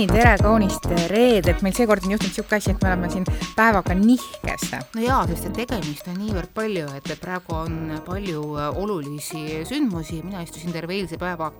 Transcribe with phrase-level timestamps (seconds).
[0.00, 3.26] nii, tere kaunist reedet, meil seekord on juhtunud niisugune asi, et me oleme siin
[3.56, 4.62] päevaga nihkes.
[4.94, 7.74] no jaa, sest et tegemist on niivõrd palju, et praegu on
[8.06, 11.50] palju äh, olulisi sündmusi, mina istusin terve eilse päeva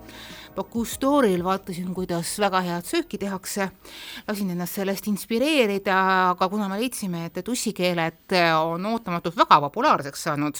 [0.55, 3.69] Bakustooril, vaatasin, kuidas väga head sööki tehakse,
[4.27, 5.96] lasin ennast sellest inspireerida,
[6.32, 10.59] aga kuna me leidsime, et tussikeeled on ootamatult väga populaarseks saanud,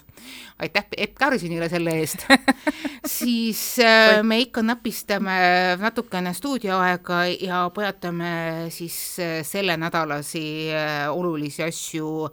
[0.63, 2.27] aitäh Epp Kärsinile selle eest
[3.19, 5.37] siis äh, me ikka napistame
[5.81, 8.33] natukene stuudioaega ja pojatame
[8.71, 12.31] siis äh, sellenädalasi äh, olulisi asju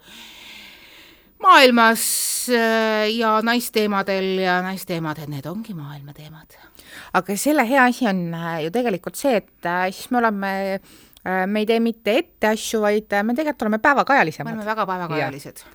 [1.43, 2.03] maailmas
[3.13, 6.57] ja naisteemadel ja naisteemad, need ongi maailma teemad
[7.17, 11.43] aga selle hea asi on äh, ju tegelikult see, et äh, siis me oleme äh,
[11.47, 14.51] me ei tee mitte ette asju, vaid me tegelikult oleme päevakajalisemad.
[14.51, 15.65] me oleme väga päevakajalised.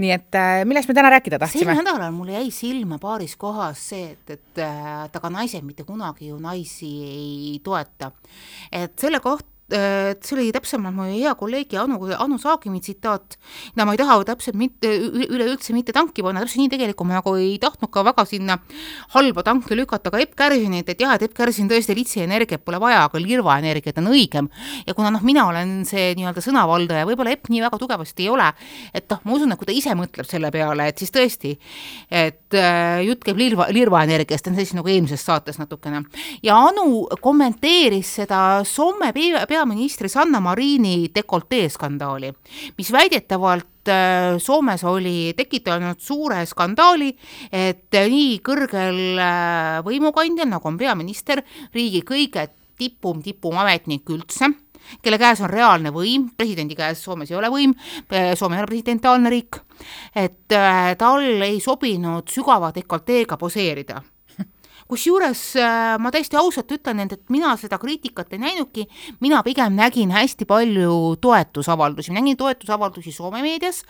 [0.00, 1.74] nii et millest me täna rääkida tahtsime?
[1.74, 6.30] sel nädalal mul jäi silma paaris kohas see, et, et, et aga naised mitte kunagi
[6.30, 8.12] ju naisi ei toeta.
[8.72, 13.36] et selle kohta et see oli täpsemalt mu hea kolleegi Anu, Anu Saagimi tsitaat,
[13.76, 17.34] no ma ei taha täpselt mitte, üleüldse mitte tanki panna, täpselt nii tegelikult ma nagu
[17.38, 18.58] ei tahtnud ka väga sinna
[19.14, 23.04] halba tanki lükata ka Epp Kärsinit, et jah, et Epp Kärsin tõesti litsienergiat pole vaja,
[23.06, 24.50] aga lirvaenergiat on õigem.
[24.86, 28.50] ja kuna noh, mina olen see nii-öelda sõnavaldaja, võib-olla Epp nii väga tugevasti ei ole,
[28.94, 31.54] et noh, ma usun, et kui ta ise mõtleb selle peale, et siis tõesti,
[32.10, 36.04] et äh, jutt käib lirva, lirvaenergiast, on siis nagu eelmises saates natukene.
[36.42, 42.30] ja Anu kommenteeris seda Soome pea, pea peaministri Sanna Marini dekoltee skandaali,
[42.78, 47.10] mis väidetavalt äh, Soomes oli tekitanud suure skandaali,
[47.52, 51.42] et nii kõrgel äh, võimukandjal, nagu on peaminister,
[51.76, 52.46] riigi kõige
[52.80, 54.48] tipum, tipum ametnik üldse,
[55.04, 57.76] kelle käes on reaalne võim, presidendi käes Soomes ei ole võim,
[58.08, 59.60] äh, Soome ei ole presidentaalne riik,
[60.16, 60.56] et
[61.00, 64.00] tal ei sobinud sügava dekolteega poseerida
[64.90, 68.86] kusjuures äh, ma täiesti ausalt ütlen, et, et mina seda kriitikat ei näinudki,
[69.22, 73.82] mina pigem nägin hästi palju toetusavaldusi, nägin toetusavaldusi Soome meedias,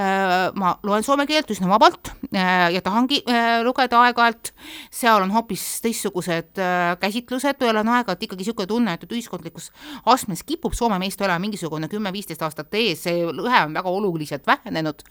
[0.00, 3.22] äh, ma loen soome keelt üsna vabalt äh, ja tahangi
[3.64, 4.52] lugeda aeg-ajalt,
[4.92, 6.60] seal on hoopis teistsugused
[7.00, 9.70] käsitlused, olen aeg-ajalt ikkagi niisugune tunne, et ühiskondlikus
[10.12, 15.04] astmes kipub Soome meist olema mingisugune kümme-viisteist aastat ees, see lõhe on väga oluliselt vähenenud.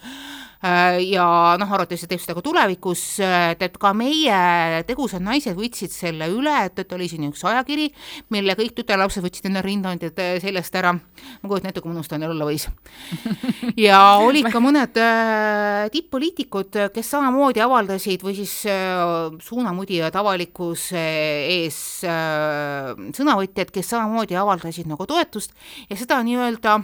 [1.06, 1.26] Ja
[1.60, 4.38] noh, arvatavasti teeb seda ka tulevikus, et, et ka meie
[4.88, 7.90] tegusad naised naised võtsid selle üle, et, et oli siin üks ajakiri,
[8.34, 10.94] mille kõik tütarlapsed võtsid enda rindandid seljast ära.
[10.96, 12.68] ma kujutan ette, kui mõnus ta neil olla võis.
[13.88, 21.06] ja olid ka mõned äh, tipp-poliitikud, kes samamoodi avaldasid või siis äh, suunamudijad avalikkuse
[21.60, 25.56] ees äh, sõnavõtjad, kes samamoodi avaldasid nagu toetust
[25.90, 26.80] ja seda nii-öelda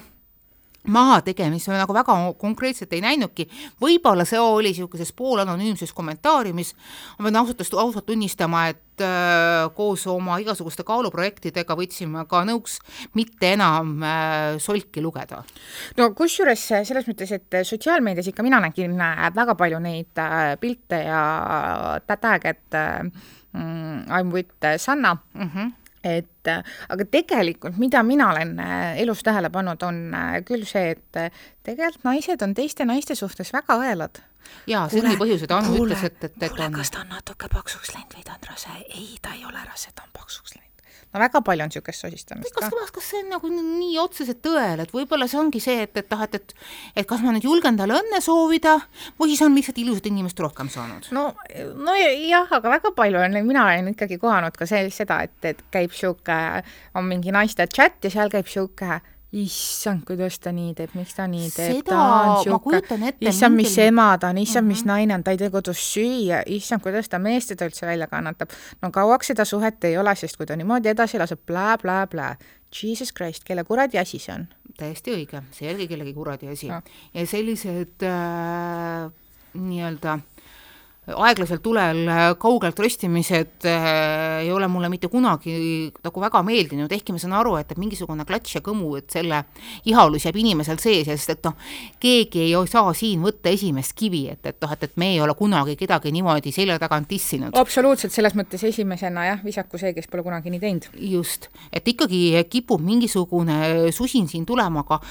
[0.87, 3.45] mahategemist me nagu väga konkreetselt ei näinudki,
[3.81, 6.73] võib-olla see oli niisuguses poolanonüümses kommentaariumis,
[7.19, 12.79] ma pean ausalt, ausalt tunnistama, et äh, koos oma igasuguste kaaluprojektidega võtsime ka nõuks
[13.17, 15.43] mitte enam äh, solki lugeda.
[15.97, 21.03] no kusjuures selles mõttes, et sotsiaalmeedias ikka mina nägin äh, väga palju neid äh, pilte
[21.05, 21.21] ja
[22.01, 23.03] et äh,
[23.53, 25.49] mm, I m with Sanna mm.
[25.49, 26.49] -hmm et
[26.89, 31.43] aga tegelikult, mida mina olen äh, elus tähele pannud, on äh, küll see, et äh,
[31.63, 34.23] tegelikult naised on teiste naiste suhtes väga õelad.
[34.67, 36.73] jaa, see ongi põhjus, et Anu ütles, et, et, et on.
[36.73, 38.75] kas ta on natuke paksuks läinud või ta on rase?
[38.89, 40.70] ei, ta ei ole rase, ta on paksuks läinud
[41.13, 44.83] no väga palju on niisugust sosistamist kas, kas, kas see on nagu nii otseselt tõel,
[44.83, 46.55] et võib-olla see ongi see, et, et noh, et, et
[47.01, 48.77] et kas ma nüüd julgen talle õnne soovida
[49.19, 51.11] või siis on lihtsalt ilusat inimest rohkem saanud?
[51.15, 51.29] no,
[51.75, 55.63] no jah, aga väga palju on, mina olen ikkagi kohanud ka see, seda, et, et
[55.73, 56.63] käib niisugune,
[56.95, 61.25] on mingi naiste chat ja seal käib niisugune issand, kuidas ta nii teeb, miks ta
[61.31, 62.81] nii teeb, ta on sihuke,
[63.29, 64.91] issand, mis ema ta on, issand, mis mhm.
[64.91, 68.51] naine on, ta ei tee kodus süüa, issand, kuidas ta meest teda üldse välja kannatab.
[68.81, 72.33] no kauaks seda suhet ei ole, sest kui ta niimoodi edasi laseb blä-blä-blä,
[72.71, 74.49] Jesus Christ, kelle kuradi asi see on?
[74.77, 76.81] täiesti õige, see ei olegi kellegi kuradi asi no..
[77.13, 79.07] ja sellised äh,
[79.53, 80.40] nii-öelda äh,
[81.09, 82.05] aeglasel tulel
[82.37, 87.55] kaugelt röstimised äh, ei ole mulle mitte kunagi nagu väga meeldinud, ehkki ma saan aru,
[87.57, 89.39] et, et mingisugune klatš ja kõmu, et selle
[89.89, 91.57] ihalus jääb inimesel sees ja sest et noh,
[92.01, 95.33] keegi ei saa siin võtta esimest kivi, et, et noh, et, et me ei ole
[95.37, 97.57] kunagi kedagi niimoodi selja tagant dissinud.
[97.57, 100.89] absoluutselt, selles mõttes esimesena jah, visaku see, kes pole kunagi nii teinud.
[101.01, 105.01] just, et ikkagi kipub mingisugune susin siin tulema, aga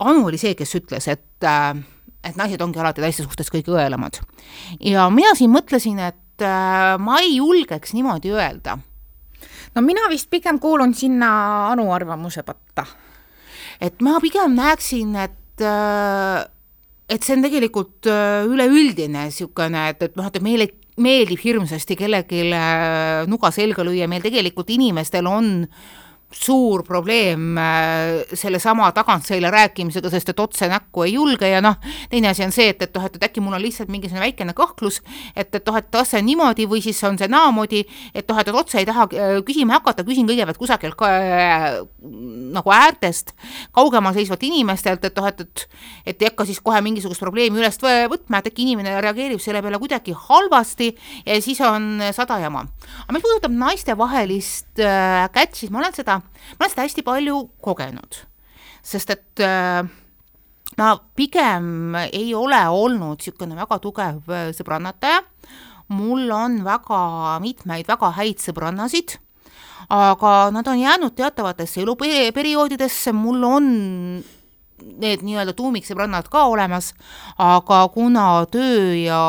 [0.00, 1.74] Anu oli see, kes ütles, et äh,
[2.24, 4.20] et naised ongi alati teiste suhtes kõige õelamad.
[4.80, 8.78] ja mina siin mõtlesin, et äh, ma ei julgeks niimoodi öelda.
[9.74, 12.86] no mina vist pigem kuulun sinna Anu arvamuse patta.
[13.80, 16.44] et ma pigem näeksin, et äh,
[17.10, 20.68] et see on tegelikult äh, üleüldine niisugune, et, et noh, et meile
[21.00, 25.66] meeldib hirmsasti kellelegi äh, nuga selga lüüa, meil tegelikult inimestel on
[26.30, 31.74] suur probleem äh, sellesama tagantseile rääkimisega, sest et otse näkku ei julge ja noh,
[32.10, 34.54] teine asi on see, et, et noh, et, et äkki mul on lihtsalt mingisugune väikene
[34.56, 35.00] kõhklus,
[35.34, 37.82] et, et noh, et kas see niimoodi või siis on see naamoodi,
[38.14, 41.66] et noh, et, otse ei taha äh, küsima hakata, küsin kõigepealt kusagilt ka, äh,
[42.54, 43.34] nagu äärtest,
[43.74, 45.66] kaugemal seisvalt inimestelt, et noh, et, et
[46.06, 49.78] et ei hakka siis kohe mingisugust probleemi üles võtma, et äkki inimene reageerib selle peale
[49.82, 50.90] kuidagi halvasti
[51.26, 52.64] ja siis on sada jama.
[53.04, 57.40] aga mis puudutab naistevahelist äh, kätt, siis ma olen seda ma olen seda hästi palju
[57.64, 58.20] kogenud,
[58.82, 59.82] sest et äh,
[60.78, 65.22] ma pigem ei ole olnud niisugune väga tugev äh, sõbrannataja,
[65.96, 69.16] mul on väga mitmeid väga häid sõbrannasid,
[69.90, 73.72] aga nad on jäänud teatavatesse eluperioodidesse, mul on
[74.80, 76.92] need nii-öelda tuumiksõbrannad ka olemas,
[77.40, 79.20] aga kuna töö ja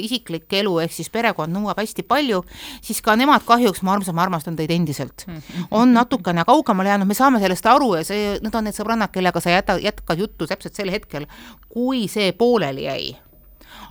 [0.00, 2.42] isiklik elu ehk siis perekond nõuab hästi palju,
[2.84, 5.26] siis ka nemad kahjuks, ma armsan, ma armastan teid endiselt,
[5.70, 9.42] on natukene kaugemale jäänud, me saame sellest aru ja see, need on need sõbrannad, kellega
[9.42, 11.28] sa jäta, jätkad juttu täpselt sel hetkel,
[11.70, 13.10] kui see pooleli jäi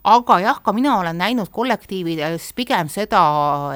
[0.03, 3.21] aga jah, ka mina olen näinud kollektiivides pigem seda,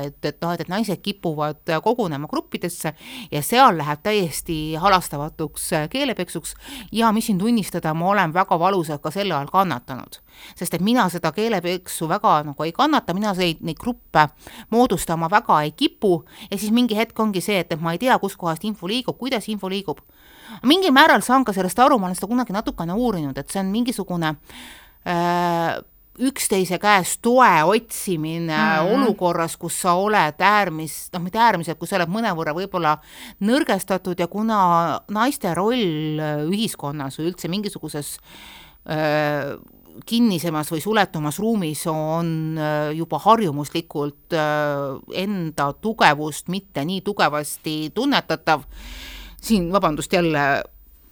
[0.04, 2.94] et, et noh, et, et naised kipuvad kogunema gruppidesse
[3.31, 6.56] ja seal läheb täiesti halastavatuks keelepeksuks
[6.92, 10.20] ja mis siin tunnistada, ma olen väga valusalt ka selle all kannatanud.
[10.56, 14.28] sest et mina seda keelepeksu väga nagu ei kannata, mina neid, neid gruppe
[14.69, 18.18] moodustama väga ei kipu ja siis mingi hetk ongi see, et, et ma ei tea,
[18.19, 20.00] kuskohast info liigub, kuidas info liigub.
[20.64, 23.72] mingil määral saan ka sellest aru, ma olen seda kunagi natukene uurinud, et see on
[23.72, 24.36] mingisugune
[25.08, 25.80] äh,
[26.19, 28.94] üksteise käest toe otsimine mm -hmm.
[28.94, 32.98] olukorras, kus sa oled äärmis, noh, mitte äärmiselt, kus sa oled mõnevõrra võib-olla
[33.39, 36.19] nõrgestatud ja kuna naiste roll
[36.50, 38.19] ühiskonnas või üldse mingisuguses
[38.89, 39.57] öö,
[40.06, 42.57] kinnisemas või suletumas ruumis on
[42.94, 44.33] juba harjumuslikult
[45.13, 48.63] enda tugevust mitte nii tugevasti tunnetatav,
[49.42, 50.63] siin vabandust jälle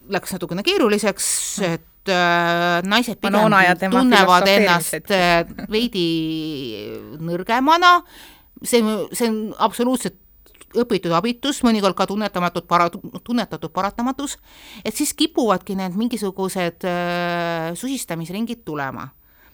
[0.10, 1.28] läks natukene keeruliseks,
[1.62, 6.08] et äh, naised pigem tunnevad ennast äh, veidi
[7.22, 8.00] nõrgemana,
[8.64, 8.82] see,
[9.14, 10.18] see on absoluutselt
[10.82, 12.90] õpitud abitus, mõnikord ka tunnetamatut para-,
[13.28, 14.38] tunnetatud paratamatus,
[14.86, 19.10] et siis kipuvadki need mingisugused äh, susistamisringid tulema.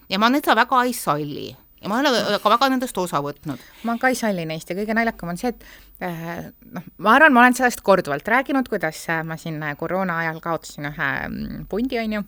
[0.08, 1.48] ja ma seda väga ei salli
[1.82, 3.60] ja ma olen ka väga nendest osa võtnud.
[3.86, 5.64] ma ka ei salli neist ja kõige naljakam on see, et
[6.04, 10.18] äh, noh, ma arvan, ma olen sellest korduvalt rääkinud, kuidas äh, ma siin äh, koroona
[10.24, 12.24] ajal kaotasin ühe mm, pundi, on ju,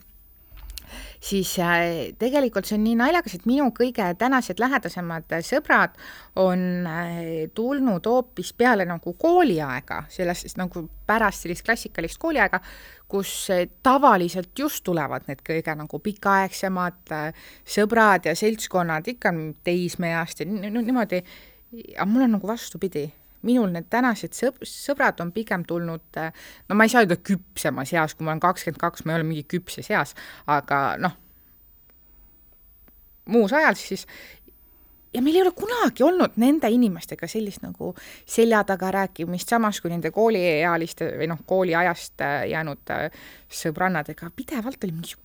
[1.20, 5.98] siis äh, tegelikult see on nii naljakas, et minu kõige tänased lähedasemad sõbrad
[6.40, 7.20] on äh,
[7.54, 12.62] tulnud hoopis peale nagu kooliaega, sellest nagu pärast sellist klassikalist kooliaega,
[13.10, 17.14] kus äh, tavaliselt just tulevad need kõige nagu pikaaegsemad
[17.64, 19.34] sõbrad ja seltskonnad ikka
[19.66, 21.24] teismeeast ja niimoodi,
[21.96, 23.08] aga mul on nagu vastupidi
[23.46, 26.20] minul need tänased sõb-, sõbrad on pigem tulnud,
[26.68, 29.28] no ma ei saa öelda küpsemas eas, kui ma olen kakskümmend kaks, ma ei ole
[29.30, 30.14] mingi küpses eas,
[30.50, 31.16] aga noh,
[33.30, 34.06] muus ajal siis
[35.14, 37.92] ja meil ei ole kunagi olnud nende inimestega sellist nagu
[38.28, 42.94] selja taga rääkimist, samas kui nende kooliealiste või noh, kooliajast jäänud
[43.60, 45.18] sõbrannadega pidevalt oli mingi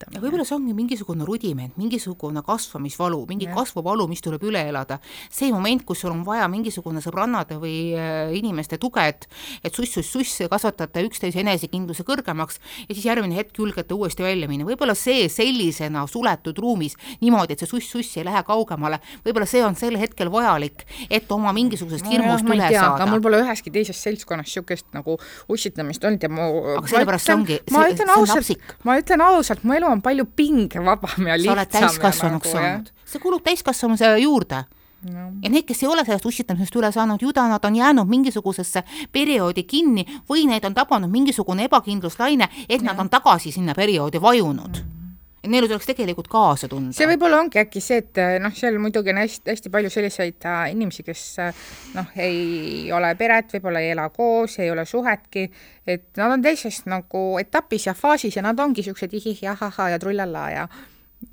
[0.00, 0.16] ussitamine.
[0.16, 3.54] ja võib-olla see ongi mingisugune rudiment, mingisugune kasvamisvalu, mingi ja.
[3.54, 4.98] kasvuvalu, mis tuleb üle elada.
[5.30, 9.28] see moment, kus sul on vaja mingisugune sõbrannade või äh, inimeste tuge, et
[9.64, 14.94] et suss-suss-suss kasvatate üksteise enesekindluse kõrgemaks ja siis järgmine hetk julgete uuesti välja minna, võib-olla
[14.94, 19.98] see sellisena suletud ruumis niimoodi, et see suss-suss ei lähe kaugemale, võib-olla see on sel
[20.00, 23.08] hetkel vajalik, et oma mingisugusest no hirmust jah, üle tea, saada.
[23.10, 25.16] mul pole üheski teises seltskonnas niisugust nagu
[25.52, 26.46] ussitamist olnud ja mu
[26.76, 31.26] aga sellepärast see ongi ma ütlen ausalt, ma ütlen ausalt, mu elu on palju pingevabam
[31.26, 31.54] ja lihtsam.
[31.54, 34.62] sa oled täiskasvanuks nagu, saanud, see kulub täiskasvanuse juurde
[35.10, 35.26] no..
[35.42, 38.84] ja need, kes ei ole sellest ussitamisest üle saanud, ju ta, nad on jäänud mingisugusesse
[39.12, 42.86] perioodi kinni või neid on tabanud mingisugune ebakindluslaine, et ja.
[42.92, 44.99] nad on tagasi sinna perioodi vajunud mm
[45.40, 46.92] et neile tuleks tegelikult kaasa tunda.
[46.96, 50.62] see võib-olla ongi äkki see, et noh, seal muidugi on hästi, hästi palju selliseid äh,
[50.74, 51.64] inimesi, kes äh,
[51.96, 55.46] noh, ei ole peret, võib-olla ei ela koos, ei ole suhetki,
[55.88, 59.90] et nad on teises nagu etapis ja faasis ja nad ongi niisugused ihih ja ahahhaa
[59.94, 60.68] ja trullalla ja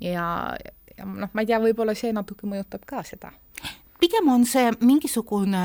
[0.04, 0.26] ja,
[0.96, 3.32] ja noh, ma ei tea, võib-olla see natuke mõjutab ka seda
[4.00, 5.60] pigem on see mingisugune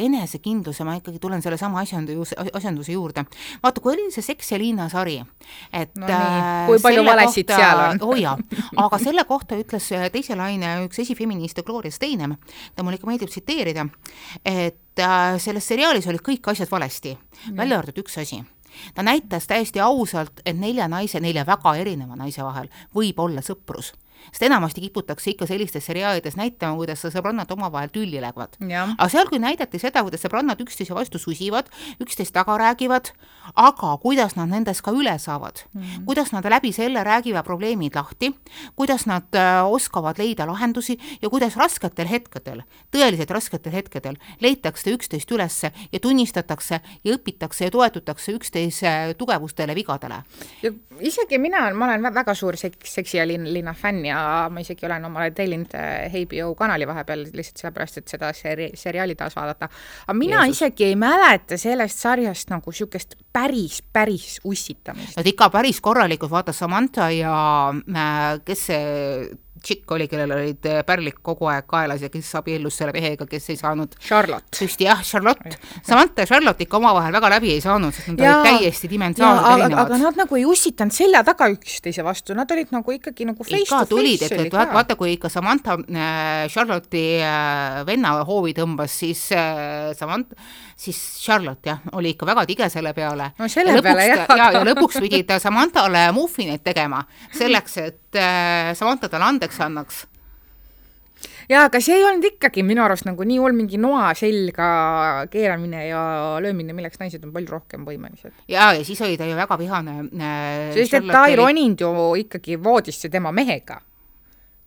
[0.00, 3.24] enesekindlus ja ma ikkagi tulen sellesama asjanduse, asjanduse juurde.
[3.62, 5.18] vaata, kui oli see Seks ja Liina sari,
[5.72, 8.02] et no nii, äh, kui palju valesid kohta, seal on?
[8.06, 8.36] Oo oh jaa,
[8.84, 12.36] aga selle kohta ütles äh, teise laine üks esifeministe Gloria Steinem,
[12.74, 13.86] ta mulle ikka meeldib tsiteerida,
[14.44, 17.16] et äh, selles seriaalis olid kõik asjad valesti,
[17.52, 18.42] välja arvatud üks asi.
[18.94, 23.94] Ta näitas täiesti ausalt, et nelja naise, nelja väga erineva naise vahel võib olla sõprus
[24.30, 28.58] sest enamasti kiputakse ikka sellistes seriaalides näitama, kuidas sõbrannad omavahel tülli lähevad.
[28.98, 31.70] Aga seal, kui näidati seda, kuidas sõbrannad üksteise vastu susivad,
[32.02, 33.12] üksteist taga räägivad,
[33.56, 38.32] aga kuidas nad nendest ka üle saavad mm., kuidas nad läbi selle räägivad probleemid lahti,
[38.76, 42.62] kuidas nad äh, oskavad leida lahendusi ja kuidas rasketel hetkedel,
[42.94, 50.22] tõeliselt rasketel hetkedel leitakse üksteist ülesse ja tunnistatakse ja õpitakse ja toetutakse üksteise tugevustele, vigadele.
[51.00, 54.20] isegi mina, ma olen vä- väga suur seks, seksi ja lin, linna fänn ja
[54.52, 55.74] ma isegi olen omale tellinud
[56.12, 59.68] HBO kanali vahepeal lihtsalt sellepärast, et seda seri-, seriaali taas vaadata.
[60.06, 60.62] aga mina Jeesus.
[60.62, 65.16] isegi ei mäleta sellest sarjast nagu niisugust päris, päris ussitamist.
[65.16, 67.34] Nad ikka päris korralikult, vaata Samantha ja
[67.72, 69.28] äh, kes see
[69.62, 73.50] tšikk oli, kellel olid äh, pärlid kogu aeg kaelas ja kes abiellus selle mehega, kes
[73.52, 74.50] ei saanud Charlotte.
[74.58, 78.38] tõesti jah, Charlotte, Samantha ja Charlotte ikka omavahel väga läbi ei saanud, sest nad Jaa.
[78.38, 79.94] olid täiesti jaa, dimensionaalselt aga, erinevad.
[80.04, 83.82] nad nagu ei ussitanud selja taga üksteise vastu, nad olid nagu ikkagi nagu face ikka
[83.90, 88.98] to face et, et vaata, vaata, kui ikka Samantha äh, Charlotte'i äh, venna hoovi tõmbas,
[89.02, 90.38] siis äh, Samantha,
[90.78, 93.32] siis Charlotte jah, oli ikka väga tige selle peale.
[93.38, 97.02] No selle ja lõpuks, peale jah, ja, ja lõpuks pidi ta Samanthale muffineid tegema
[97.34, 100.06] selleks, et äh, Samantha talle andeks annaks.
[101.48, 104.68] jaa, aga see ei olnud ikkagi minu arust nagu nii hull mingi noa selga
[105.32, 106.02] keeramine ja
[106.44, 108.32] löömine, milleks naised on palju rohkem võimelised.
[108.48, 111.92] ja, ja siis oli ta ju väga vihane äh, sest et ta ei roninud ju
[112.22, 113.80] ikkagi voodisse tema mehega.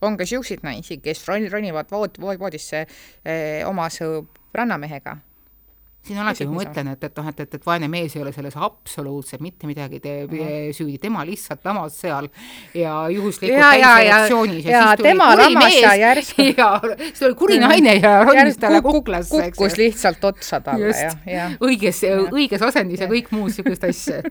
[0.01, 2.85] on ka siukseid naisi, kes ron-, ronivad vood-, vood- voodisse
[3.23, 5.17] eh, oma sõbrannamehega.
[6.01, 8.55] Siin alati ma mõtlen, et, et noh, et, et, et vaene mees ei ole selles
[8.57, 10.31] absoluutselt mitte midagi teeb
[10.73, 12.27] süüdi, tema lihtsalt lamas seal
[12.73, 16.69] ja juhuslikult Ja, ja, ja- ja siis tuli tema kuri lamas ja järsku- ja
[17.13, 20.93] see oli kuri naine ja ronis talle kuk- kuklasse, eks kukkus lihtsalt otsa talle ja,
[21.05, 22.01] just ja., õiges,
[22.33, 24.21] õiges asendis ja kõik muud niisugust asja.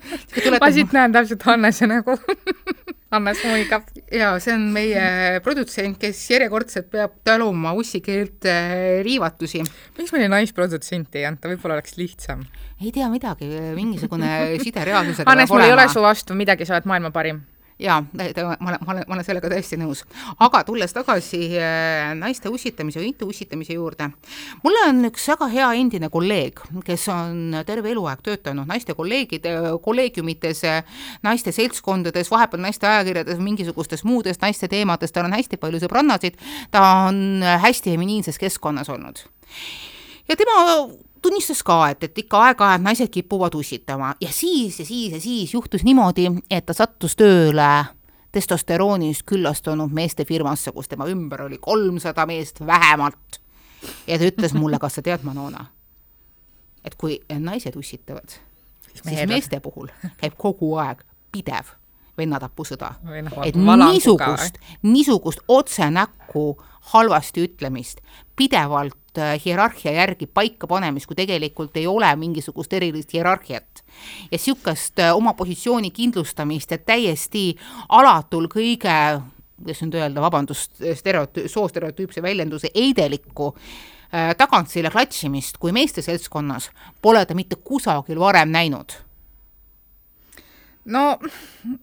[0.60, 2.18] ma siit näen täpselt Hannese nägu
[3.10, 3.88] Hannes muigab.
[4.14, 9.64] ja see on meie produtsent, kes järjekordselt peab taluma ussikeelt äh, riivatusi.
[9.98, 12.44] miks meile naisprodutsenti ei anta, võib-olla oleks lihtsam?
[12.80, 16.86] ei tea midagi, mingisugune side reaalsusega Hannes, mul ei ole su vastu midagi, sa oled
[16.90, 17.42] maailma parim.
[17.80, 18.26] Jaa, ma
[18.70, 20.02] olen, ma olen, ma olen sellega täiesti nõus.
[20.38, 24.10] aga tulles tagasi äh, naiste ussitamise või mitte ussitamise juurde,
[24.64, 30.62] mul on üks väga hea endine kolleeg, kes on terve eluaeg töötanud naiste kolleegide, kolleegiumites,
[31.26, 36.86] naiste seltskondades, vahepeal naiste ajakirjades, mingisugustes muudes naiste teemades, tal on hästi palju sõbrannasid, ta
[37.08, 39.24] on hästi feminiinses keskkonnas olnud.
[40.28, 40.58] ja tema
[41.22, 45.54] tunnistas ka, et, et ikka aeg-ajalt naised kipuvad ussitama ja siis ja siis ja siis
[45.54, 47.70] juhtus niimoodi, et ta sattus tööle
[48.32, 53.40] testosteroonist küllastunud meestefirmasse, kus tema ümber oli kolmsada meest vähemalt.
[54.06, 55.64] ja ta ütles mulle, kas sa tead, Manona,
[56.84, 58.38] et kui naised ussitavad,
[58.92, 59.88] siis meeste puhul
[60.20, 61.74] käib kogu aeg pidev
[62.20, 62.94] vennatapusõda.
[63.44, 66.62] Et niisugust, niisugust otse näkku
[66.92, 68.00] halvasti ütlemist,
[68.36, 73.84] pidevalt hierarhia järgi paikapanemist, kui tegelikult ei ole mingisugust erilist hierarhiat.
[74.30, 77.56] ja niisugust äh, oma positsiooni kindlustamist, et täiesti
[77.88, 79.20] alatul kõige
[79.60, 86.70] kuidas nüüd öelda, vabandust, stereotüü-, soostereotüüpse väljenduse heidelikku äh, tagantseile klatšimist kui meeste seltskonnas
[87.02, 88.96] pole ta mitte kusagil varem näinud
[90.88, 91.18] no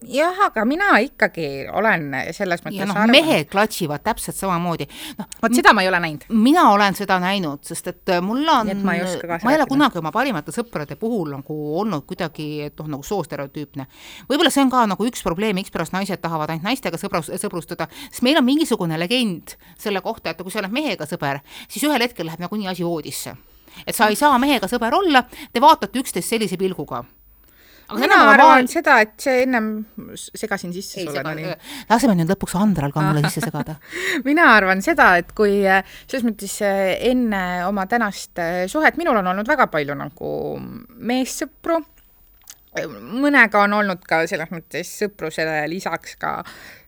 [0.02, 4.88] jah, aga mina ikkagi olen selles mõttes ja noh, mehed klatšivad täpselt samamoodi,
[5.20, 6.24] noh, vot seda ma ei ole näinud.
[6.34, 10.54] mina olen seda näinud, sest et äh, mul on, ma ei ole kunagi oma parimate
[10.54, 13.86] sõprade puhul nagu olnud kuidagi, et noh, nagu soostereotüüpne.
[14.30, 18.24] võib-olla see on ka nagu üks probleem, mikspärast naised tahavad ainult naistega sõbras, sõbrustada, sest
[18.26, 21.38] meil on mingisugune legend selle kohta, et kui sa oled mehega sõber,
[21.68, 23.36] siis ühel hetkel läheb nagunii asi voodisse.
[23.86, 27.04] et sa ei saa mehega sõber olla, te vaatate üksteist sellise pilguga
[27.88, 29.68] aga mina arvan seda, et see ennem
[30.16, 31.84] segasin sisse ei sulle, sega, Tõni.
[31.90, 33.78] laseme nüüd lõpuks Andral ka mulle sisse segada.
[34.28, 39.20] mina arvan seda, et kui äh, selles mõttes äh, enne oma tänast äh, suhet, minul
[39.22, 40.32] on olnud väga palju nagu
[40.98, 41.80] meessõpru,
[42.78, 46.32] mõnega on olnud ka selles mõttes sõprusele lisaks ka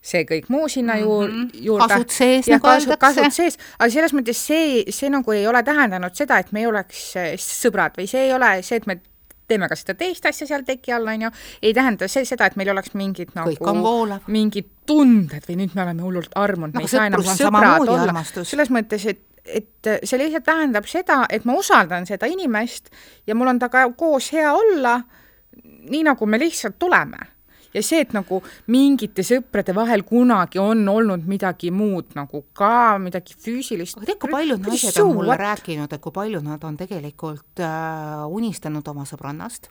[0.05, 1.65] see kõik muu sinna juur- mm, -hmm.
[1.67, 1.89] juurde.
[1.89, 3.21] kasud sees, ja nagu kasu, öeldakse.
[3.21, 6.67] kasud sees, aga selles mõttes see, see nagu ei ole tähendanud seda, et me ei
[6.67, 9.01] oleks äh, sõbrad või see ei ole see, et me
[9.51, 12.59] teeme ka seda teist asja seal teki all, on ju, ei tähenda see seda, et
[12.61, 13.55] meil oleks mingid nagu
[14.31, 18.25] mingid tunded või nüüd me oleme hullult armunud, me Aga ei saa enam sõbrad olla.
[18.45, 22.91] selles mõttes, et et see lihtsalt tähendab seda, et ma usaldan seda inimest
[23.27, 24.99] ja mul on temaga koos hea olla,
[25.91, 27.19] nii nagu me lihtsalt tuleme.
[27.75, 28.41] Ja see, et nagu
[28.73, 33.99] mingite sõprade vahel kunagi on olnud midagi muud nagu ka, midagi füüsilist.
[33.99, 38.27] aga tead, kui paljud naised on mulle rääkinud, et kui palju nad on tegelikult äh,
[38.31, 39.71] unistanud oma sõbrannast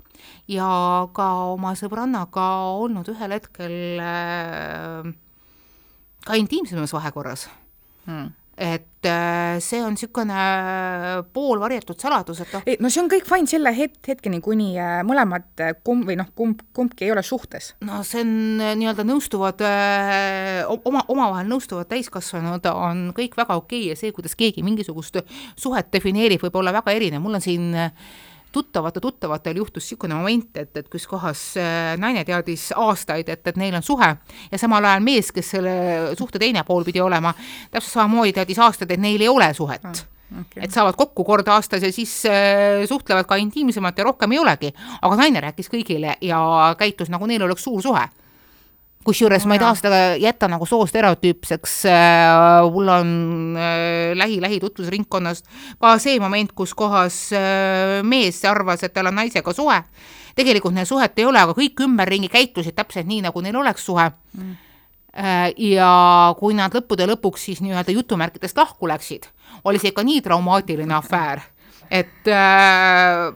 [0.52, 0.70] ja
[1.16, 5.14] ka oma sõbrannaga olnud ühel hetkel äh,
[6.26, 7.50] ka intiimsemas vahekorras
[8.08, 12.66] hmm et äh, see on niisugune äh, poolvarjatud saladus, et noh.
[12.84, 16.66] no see on kõik fine selle het-, hetkeni, kuni äh, mõlemad kumb või noh, kumb,
[16.76, 17.72] kumbki ei ole suhtes.
[17.88, 19.64] no see on nii-öelda nõustuvad,
[20.76, 25.22] oma, omavahel nõustuvad täiskasvanud on kõik väga okei okay ja see, kuidas keegi mingisugust
[25.56, 27.94] suhet defineerib, võib olla väga erinev, mul on siin äh,
[28.52, 33.58] tuttavate tuttavatel juhtus niisugune moment, et, et kus kohas äh, naine teadis aastaid, et, et
[33.60, 34.10] neil on suhe
[34.52, 35.74] ja samal ajal mees, kes selle
[36.18, 37.34] suhte teine pool pidi olema,
[37.72, 40.06] täpselt samamoodi teadis aastaid, et neil ei ole suhet ah.
[40.30, 40.62] Okay.
[40.62, 44.74] et saavad kokku kord aastas ja siis äh, suhtlevad ka intiimsemalt ja rohkem ei olegi.
[45.02, 46.40] aga naine rääkis kõigile ja
[46.78, 48.06] käitus nagu neil oleks suur suhe
[49.10, 53.12] kusjuures ma ei taha seda jätta nagu soostereotüüpseks äh,, mul on
[53.58, 55.50] äh, lähi, lähitutvusringkonnast
[55.82, 59.82] ka see moment, kus kohas äh, mees arvas, et tal on naisega suhe.
[60.38, 64.06] tegelikult neil suhet ei ole, aga kõik ümberringi käitusid täpselt nii, nagu neil oleks suhe
[64.08, 64.54] mm.
[65.60, 65.90] ja
[66.40, 69.28] kui nad lõppude lõpuks siis nii-öelda jutumärkidest lahku läksid,
[69.68, 71.44] oli see ikka nii traumaatiline afäär,
[71.90, 73.34] et äh,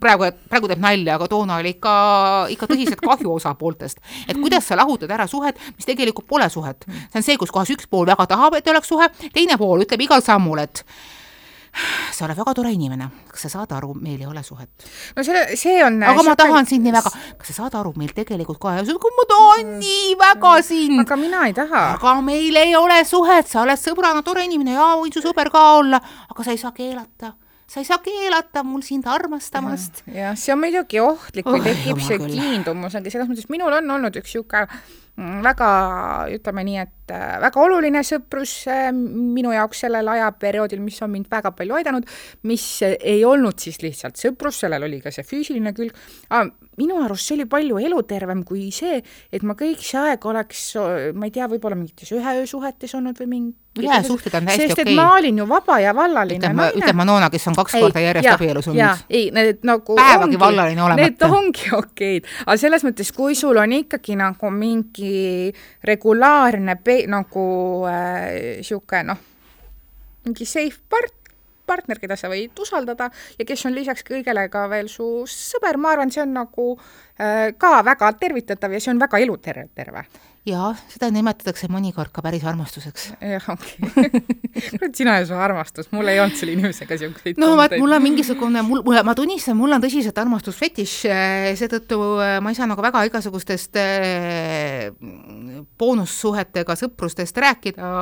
[0.00, 1.94] praegu, praegu teeb nalja, aga toona oli ikka,
[2.54, 4.02] ikka tõsiselt kahju osapooltest.
[4.28, 6.84] et kuidas sa lahutad ära suhet, mis tegelikult pole suhet.
[6.86, 10.06] see on see, kus kohas üks pool väga tahab, et oleks suhe, teine pool ütleb
[10.06, 10.84] igal sammul, et
[12.10, 14.70] sa oled väga tore inimene, kas sa saad aru, meil ei ole suhet?
[15.16, 18.10] no see, see on aga ma tahan sind nii väga, kas sa saad aru, meil
[18.16, 21.02] tegelikult ka ei ole suhet, ma tahan nii väga sind.
[21.04, 21.84] aga mina ei taha.
[21.98, 25.62] aga meil ei ole suhet, sa oled sõbrana tore inimene ja võin su sõber ka
[25.78, 27.34] olla, aga sa ei saa keelata
[27.70, 30.02] sa ei saa keelata mul sind armastamast.
[30.10, 33.94] jah, see on muidugi ohtlik, kui oh, tekib see kiindumus, aga selles mõttes minul on
[33.94, 35.68] olnud üks niisugune mm, väga,
[36.34, 41.30] ütleme nii, et äh, väga oluline sõprus äh, minu jaoks sellel ajaperioodil, mis on mind
[41.30, 42.10] väga palju aidanud,
[42.50, 45.94] mis ei olnud siis lihtsalt sõprus, sellel oli ka see füüsiline külg,
[46.80, 48.98] minu arust see oli palju elutervem kui see,
[49.30, 50.72] et ma kõik see aeg oleks,
[51.14, 54.74] ma ei tea, võib-olla mingites üheöösuhetes olnud või mingi ühesuhted on täiesti okei.
[54.74, 56.80] sest et ma olin ju vaba ja vallaline ütleme, naine.
[56.82, 59.04] ütleme Noona, kes on kaks ei, korda järjest abielus olnud.
[59.10, 61.06] ei, need nagu päevagi ongi, vallaline olemata.
[61.06, 65.52] Need ongi okeid, aga selles mõttes, kui sul on ikkagi nagu mingi
[65.86, 67.46] regulaarne pe-, nagu
[67.86, 69.22] niisugune äh, noh,
[70.26, 71.14] mingi safe part,
[71.70, 75.94] partner, keda sa võid usaldada ja kes on lisaks kõigele ka veel su sõber, ma
[75.94, 76.72] arvan, see on nagu
[77.60, 80.06] ka väga tervitatav ja see on väga eluterve, terve
[80.48, 83.10] jaa, seda nimetatakse mõnikord ka päris armastuseks.
[83.20, 84.22] jah, okei okay.
[84.72, 88.04] kurat, sina ja su armastus, mul ei olnud selle inimesega niisuguseid no vaat, mul on
[88.04, 92.70] mingisugune, mul, mul, ma tunnistan, mul on tõsiselt armastusfetiš, eh, seetõttu eh, ma ei saa
[92.70, 94.88] nagu väga igasugustest äh,
[95.80, 97.92] boonussuhetega sõprustest rääkida,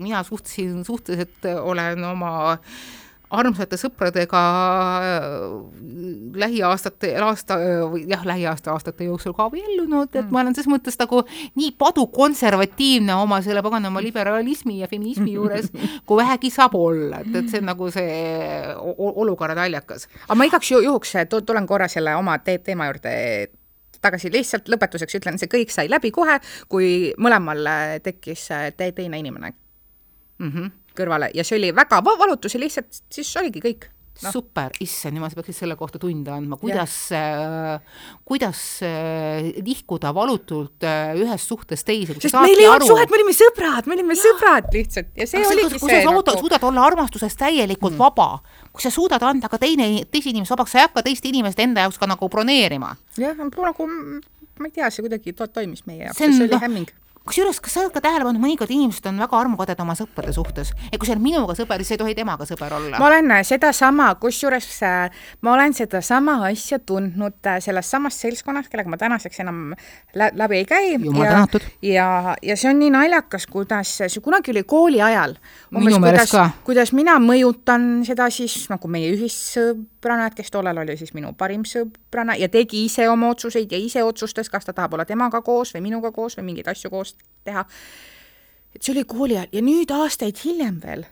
[0.00, 2.84] mina suhtlesin, suhteliselt olen oma äh,
[3.30, 4.40] armsate sõpradega
[5.00, 5.38] äh,
[6.38, 7.56] lähiaastate, aasta
[7.90, 10.30] või jah, lähiaasta aastate jooksul ka abiellunud, et mm.
[10.34, 11.22] ma olen selles mõttes nagu
[11.56, 15.70] nii padukonservatiivne oma selle paganama liberalismi ja feminismi juures,
[16.06, 18.14] kui vähegi saab olla, et, et see on nagu see
[19.24, 20.08] olukorra naljakas.
[20.26, 23.14] aga ma igaks juhuks tulen korra selle oma te teema juurde
[24.04, 26.36] tagasi, lihtsalt lõpetuseks ütlen, see kõik sai läbi kohe,
[26.68, 27.64] kui mõlemal
[28.04, 29.54] tekkis te teine inimene
[30.38, 30.50] mm.
[30.50, 33.90] -hmm kõrvale ja see oli väga valutus ja lihtsalt siis oligi kõik
[34.22, 34.32] no..
[34.32, 40.86] super, issand jumal, sa peaksid selle kohta tunde andma, kuidas äh,, kuidas äh, nihkuda valutult
[40.86, 42.16] äh, ühest suhtest teise.
[42.20, 44.22] sest meil ei olnud suhet, me olime sõbrad, me olime ja.
[44.22, 45.82] sõbrad lihtsalt ja see Aga oligi see.
[45.82, 46.36] kui sa nagu...
[46.44, 48.02] suudad olla armastuses täielikult mm.
[48.04, 48.28] vaba,
[48.72, 51.86] kui sa suudad anda ka teine, teise inimese vabaks, sa ei hakka teist inimest enda
[51.86, 52.94] jaoks ka nagu broneerima.
[53.20, 53.88] jah, nagu
[54.60, 56.92] ma ei tea, see kuidagi to toimis meie jaoks, see, see oli no, hämming
[57.24, 60.74] kusjuures, kas sa oled ka tähele pannud, mõnikord inimesed on väga armukaded oma sõprade suhtes
[60.90, 62.98] ja kui sa oled minuga sõber, siis ei tohi temaga sõber olla.
[63.00, 68.92] ma olen sedasama, kusjuures äh, ma olen sedasama asja tundnud äh, selles samas seltskonnas, kellega
[68.92, 69.72] ma tänaseks enam
[70.14, 70.92] lä läbi ei käi.
[70.98, 71.64] jumal tänatud.
[71.82, 75.38] ja, ja see on nii naljakas, kuidas see kunagi oli kooli ajal.
[75.72, 76.50] minu meelest ka.
[76.68, 79.93] kuidas mina mõjutan seda siis nagu meie ühissõbrana,
[80.26, 84.02] et kes tollal oli siis minu parim sõbrana ja tegi ise oma otsuseid ja ise
[84.04, 87.64] otsustas, kas ta tahab olla temaga koos või minuga koos või mingeid asju koos teha.
[88.74, 91.04] et see oli kooli ajal ja nüüd aastaid hiljem veel,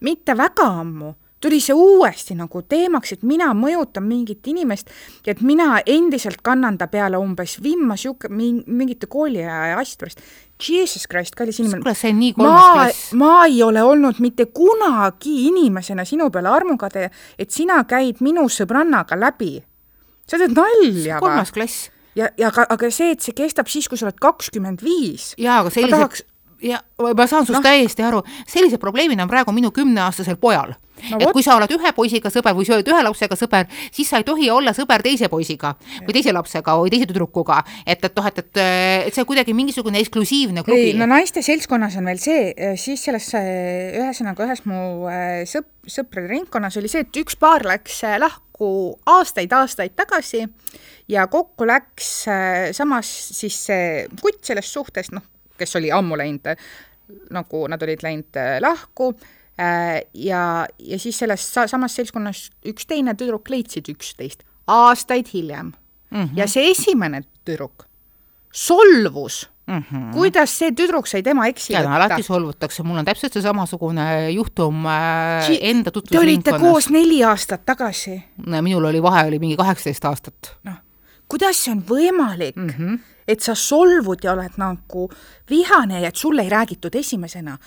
[0.00, 4.90] mitte väga ammu, tuli see uuesti nagu teemaks, et mina mõjutan mingit inimest
[5.26, 10.22] ja et mina endiselt kannan ta peale umbes vimma sihuke mingite kooliaja asjade pärast.
[10.58, 11.84] Jesus Christ, kallis inimene.
[11.84, 13.12] kuule, see on nii kolmas klass.
[13.14, 19.18] ma ei ole olnud mitte kunagi inimesena sinu peale armukade, et sina käid minu sõbrannaga
[19.18, 19.62] läbi.
[20.26, 21.28] sa teed nalja või?
[21.28, 24.82] kolmas klass ja, ja aga, aga see, et see kestab siis, kui sa oled kakskümmend
[24.82, 25.30] viis.
[25.38, 26.24] jaa, aga sellised tahaks...
[26.62, 27.62] ja ma saan sinust no.
[27.62, 30.74] täiesti aru, sellised probleemid on praegu minu kümneaastasel pojal
[31.08, 34.08] No, et kui sa oled ühe poisiga sõber või sa oled ühe lapsega sõber, siis
[34.10, 38.18] sa ei tohi olla sõber teise poisiga või teise lapsega või teise tüdrukuga, et, et
[38.18, 38.60] noh, et, et,
[39.06, 40.92] et see on kuidagi mingisugune eksklusiivne klubi.
[40.98, 44.82] no naiste seltskonnas on veel see, siis selles ühesõnaga ühes mu
[45.48, 48.72] sõp-, sõprade ringkonnas oli see, et üks paar läks lahku
[49.08, 50.44] aastaid-aastaid tagasi
[51.12, 52.12] ja kokku läks
[52.76, 55.24] samas siis see kutt sellest suhtest, noh,
[55.58, 56.54] kes oli ammu läinud,
[57.34, 59.12] nagu nad olid läinud lahku
[60.14, 60.42] ja,
[60.78, 65.72] ja siis selles samas seltskonnas üks teine tüdruk leidsid üksteist aastaid hiljem
[66.10, 66.22] mm.
[66.22, 66.30] -hmm.
[66.38, 67.88] ja see esimene tüdruk
[68.52, 70.12] solvus Mm -hmm.
[70.12, 71.88] kuidas see tüdruk sai tema eksi võtta?
[71.92, 76.44] alati solvutakse, mul on täpselt see samasugune juhtum äh, enda tutvusringkonnas.
[76.44, 78.24] Te olite koos neli aastat tagasi.
[78.60, 80.56] minul oli vahe, oli mingi kaheksateist aastat.
[80.64, 80.74] noh,
[81.28, 82.98] kuidas see on võimalik mm, -hmm.
[83.28, 85.10] et sa solvud ja oled nagu
[85.50, 87.58] vihane ja et sulle ei räägitud esimesena?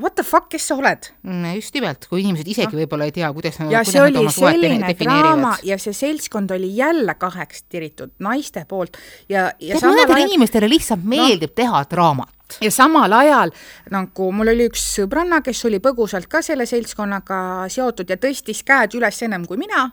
[0.00, 1.10] What the fuck, kes sa oled?
[1.26, 2.80] Mm, just nimelt, kui inimesed isegi no.
[2.82, 7.14] võib-olla ei tea, kuidas ja kuidas see oli selline draama ja see seltskond oli jälle
[7.18, 10.32] kaheks tiritud naiste poolt ja, ja tead, mõnedele ajal...
[10.32, 11.56] inimestele lihtsalt meeldib no.
[11.62, 13.52] teha draamat ja samal ajal
[13.92, 17.40] nagu mul oli üks sõbranna, kes oli põgusalt ka selle seltskonnaga
[17.72, 19.90] seotud ja tõstis käed üles ennem kui mina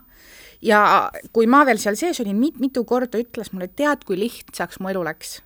[0.65, 4.79] ja kui ma veel seal sees olin mit,, mitu korda ütles mulle, tead, kui lihtsaks
[4.79, 5.39] mu elu läks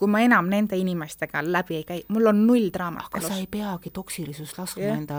[0.00, 3.28] kui ma enam nende inimestega läbi ei käi, mul on null draamat elus.
[3.28, 4.96] sa ei peagi toksilisust laskma yeah.
[4.96, 5.18] enda,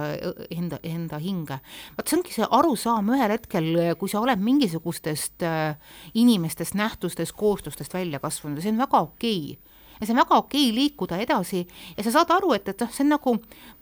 [0.50, 1.60] enda, enda hinge.
[1.98, 3.70] vot see ongi see arusaam ühel hetkel,
[4.02, 5.76] kui sa oled mingisugustest äh,
[6.18, 10.40] inimestest, nähtustest, koostustest välja kasvanud ja see on väga okei okay ja see on väga
[10.42, 11.62] okei liikuda edasi
[11.94, 13.36] ja sa saad aru, et, et noh, see on nagu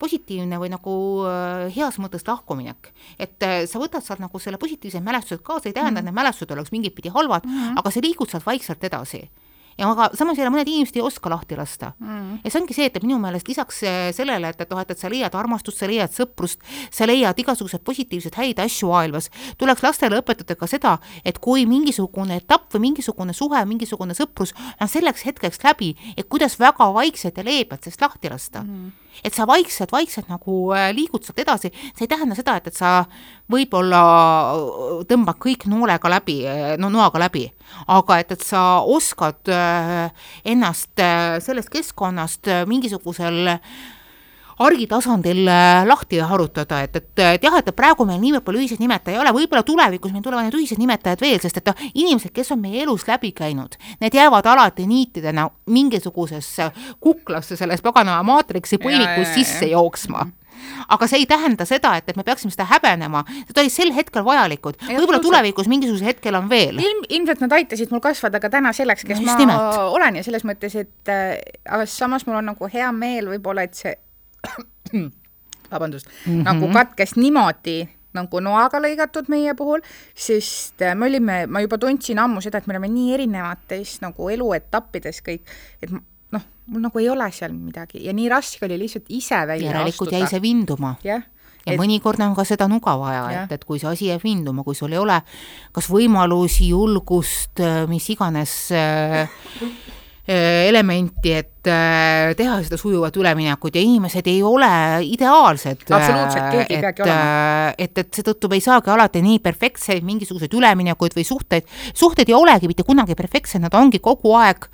[0.04, 0.96] positiivne või nagu
[1.30, 2.92] äh, heas mõttes lahkuminek.
[3.16, 6.10] et äh, sa võtad sealt nagu selle positiivsed mälestused kaasa, ei tähenda mm, -hmm.
[6.10, 7.80] et need mälestused oleks mingit pidi halvad mm, -hmm.
[7.80, 9.30] aga sa liigud sealt vaikselt edasi
[9.80, 11.94] ja aga samas jälle mõned inimesed ei oska lahti lasta.
[12.00, 12.40] Mm..
[12.44, 15.02] ja see ongi see, et minu meelest lisaks äh, sellele, et, et noh, et, et
[15.02, 16.64] sa leiad armastust, sa leiad sõprust,
[16.96, 19.30] sa leiad igasuguseid positiivseid häid asju maailmas,
[19.62, 24.92] tuleks lastele õpetada ka seda, et kui mingisugune etapp või mingisugune suhe, mingisugune sõprus on
[24.92, 28.66] selleks hetkeks läbi, et kuidas väga vaikselt ja leebelt sellest lahti lasta.
[28.68, 32.78] Mm et sa vaikselt-vaikselt nagu äh, liigud sealt edasi, see ei tähenda seda, et, et
[32.78, 33.04] sa
[33.52, 34.02] võib-olla
[34.54, 37.46] äh, tõmbad kõik noolega läbi, äh, no noaga läbi,
[37.92, 39.50] aga et, et sa oskad
[40.48, 41.02] ennast
[41.46, 43.58] sellest keskkonnast mingisugusel
[44.60, 45.46] argitasandil
[45.88, 49.34] lahti harutada, et, et, et jah, et praegu meil nii palju ühiseid nimetajaid ei ole,
[49.36, 52.84] võib-olla tulevikus meil tulevad need ühised nimetajad veel, sest et noh, inimesed, kes on meie
[52.84, 60.28] elus läbi käinud, need jäävad alati niitidena mingisugusesse kuklasse selles paganama maatriksi põimikus sisse jooksma.
[60.92, 64.26] Aga see ei tähenda seda, et, et me peaksime seda häbenema, need olid sel hetkel
[64.28, 66.82] vajalikud, võib-olla tulevikus mingisugusel hetkel on veel.
[66.84, 69.80] ilm, ilmselt nad aitasid mul kasvada ka täna selleks, kes no, ma nimelt.
[69.96, 73.80] olen ja selles mõttes, et äh, aga samas mul on nagu hea meel võib-olla, et
[73.80, 73.96] see
[75.72, 76.44] vabandust mm, -hmm.
[76.44, 77.80] nagu katkes niimoodi
[78.14, 79.84] nagu noaga lõigatud meie puhul,
[80.18, 84.30] sest äh, me olime, ma juba tundsin ammu seda, et me oleme nii erinevates nagu
[84.34, 85.52] eluetappides kõik,
[85.84, 89.70] et noh, mul nagu ei ole seal midagi ja nii raske oli lihtsalt ise välja
[89.70, 90.96] järelikult jäi see vinduma.
[91.04, 91.22] jah
[91.66, 91.80] ja et...
[91.80, 94.94] mõnikord on ka seda nuga vaja, et, et kui see asi jääb vinduma, kui sul
[94.96, 95.20] ei ole
[95.76, 99.28] kas võimalusi, julgust, äh, mis iganes äh, Äh,
[100.30, 104.70] elementi, et äh, teha seda sujuvat üleminekut ja inimesed ei ole
[105.08, 105.88] ideaalsed.
[105.90, 107.74] absoluutselt, keegi ei peagi olema.
[107.78, 112.38] Et, et seetõttu me ei saagi alati nii perfektseid mingisuguseid üleminekuid või suhteid, suhted ei
[112.38, 114.68] olegi mitte kunagi perfektsed, nad ongi kogu aeg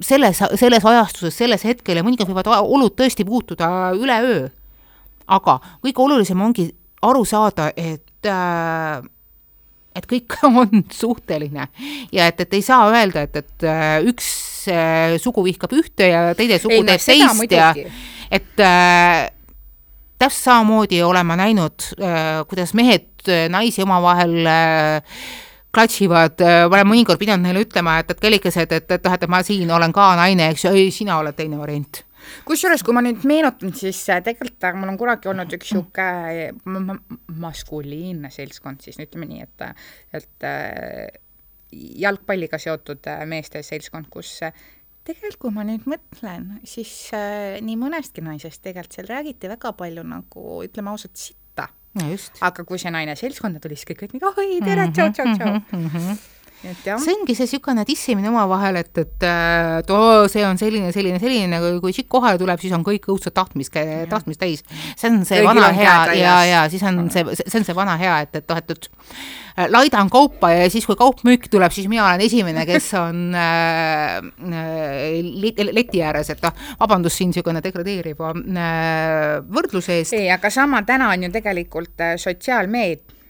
[0.00, 4.46] selles, selles ajastuses, selles hetkel ja mõnikord võivad olud tõesti muutuda üleöö.
[5.26, 6.70] aga kõige olulisem ongi
[7.02, 9.04] aru saada, et äh,
[9.92, 11.68] et kõik on suhteline
[12.12, 13.68] ja et, et ei saa öelda, et, et
[14.08, 17.70] üks äh, sugu vihkab ühte ja teine sugu ei, teeb teist ja
[18.32, 19.30] et äh,
[20.22, 25.16] täpselt samamoodi olen ma näinud äh,, kuidas mehed äh, naisi omavahel äh,
[25.72, 29.28] klatšivad, äh, ma olen mõnikord pidanud neile ütlema, et, et kellikesed, et, et noh, et
[29.30, 32.02] ma siin olen ka naine, eks ju, ei, sina oled teine variant.
[32.46, 36.98] Kusjuures, kui ma nüüd meenutan, siis äh, tegelikult mul on kunagi olnud üks niisugune
[37.42, 39.66] maskuliinne seltskond siis ütleme nii, et,
[40.20, 41.21] et
[41.72, 44.38] jalgpalliga seotud meeste seltskond, kus
[45.06, 50.04] tegelikult, kui ma nüüd mõtlen, siis äh, nii mõnestki naisest tegelikult seal räägiti väga palju
[50.06, 51.68] nagu ütleme ausalt, sitta.
[51.98, 52.38] no just.
[52.44, 56.16] aga kui see naine seltskonda tuli, siis kõik olid nii, oi tere, tšau, tšau, tšau.
[56.62, 61.60] See ongi see niisugune tissimine omavahel, et, et, et oo, see on selline, selline, selline,
[61.82, 63.76] kui tšikk kohale tuleb, siis on kõik õudselt tahtmist,
[64.10, 64.64] tahtmist täis.
[64.94, 67.96] see on see Kõigil vana hea ja, ja siis on see, see on see vana
[68.00, 71.88] hea, et, et noh, et, et laidan kaupa ja siis, kui kaup müüki tuleb, siis
[71.90, 78.32] mina olen esimene, kes on äh, äh leti ääres, et noh, vabandust siin niisugune degradeeriva
[78.32, 80.16] äh, võrdluse eest.
[80.16, 83.21] ei, aga sama täna on ju tegelikult äh, sotsiaalmeed-,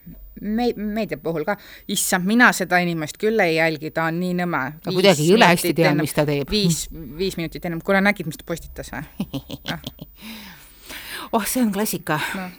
[0.43, 1.57] me-, meedia puhul ka,
[1.93, 4.65] issand, mina seda inimest küll ei jälgi, ta on nii nõme.
[4.75, 6.51] ma kuidagi jõle hästi tean, mis ta teeb.
[6.51, 9.33] viis, viis minutit ennem, kuule nägid, mis ta postitas või
[11.33, 12.51] oh, see on klassika no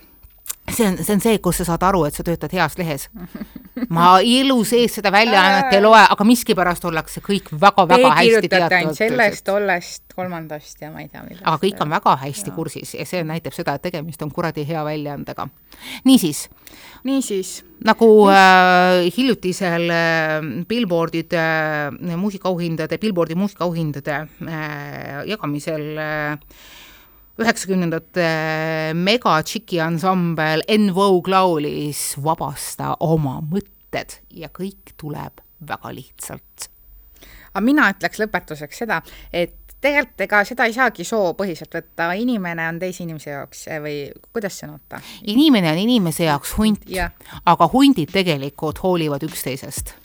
[0.72, 3.08] see on, see on see, kus sa saad aru, et sa töötad heas lehes.
[3.94, 8.96] ma elu sees seda väljaannet ei loe, aga miskipärast ollakse kõik väga-väga hästi teatavad.
[8.98, 11.44] sellest, tollest, kolmandast ja ma ei tea millest.
[11.44, 12.56] aga kõik on väga hästi ja.
[12.56, 15.48] kursis ja see näitab seda, et tegemist on kuradi hea väljaandega.
[16.08, 16.48] niisiis.
[17.04, 17.58] niisiis.
[17.84, 24.16] nagu äh, hiljutisel äh, Billboardide äh, muusikaauhindade, Billboardi muusikaauhindade
[24.48, 26.40] äh, jagamisel äh,
[27.42, 28.28] üheksakümnendate
[28.94, 36.70] mega tšiki ansambel En Vogue laulis Vabasta oma mõtted ja kõik tuleb väga lihtsalt.
[37.54, 39.02] aga mina ütleks lõpetuseks seda,
[39.34, 43.98] et tegelikult ega seda ei saagi soopõhiselt võtta, inimene on teise inimese jaoks eh, või
[44.32, 45.02] kuidas see on, oota?
[45.34, 46.86] inimene on inimese jaoks hunt,
[47.46, 49.96] aga hundid tegelikult hoolivad üksteisest.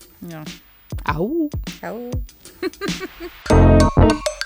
[1.14, 1.48] au.
[1.82, 2.10] au